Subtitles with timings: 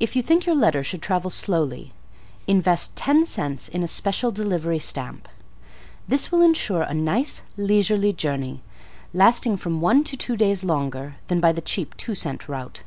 [0.00, 1.92] If you think your letter should travel slowly,
[2.48, 5.28] invest ten cents in a Special Delivery Stamp.
[6.08, 8.60] This will insure a nice, leisurely journey,
[9.14, 12.82] lasting from one to two days longer than by the cheap two cent route.